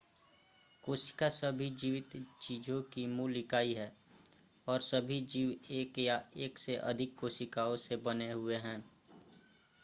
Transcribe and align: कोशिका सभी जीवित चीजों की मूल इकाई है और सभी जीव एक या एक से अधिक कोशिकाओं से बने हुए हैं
कोशिका 0.83 1.27
सभी 1.29 1.69
जीवित 1.71 2.15
चीजों 2.41 2.81
की 2.93 3.05
मूल 3.07 3.37
इकाई 3.37 3.73
है 3.73 3.91
और 4.67 4.81
सभी 4.81 5.19
जीव 5.25 5.55
एक 5.71 5.99
या 5.99 6.21
एक 6.37 6.57
से 6.57 6.75
अधिक 6.75 7.15
कोशिकाओं 7.15 7.75
से 7.79 7.95
बने 8.05 8.31
हुए 8.31 8.55
हैं 8.57 8.77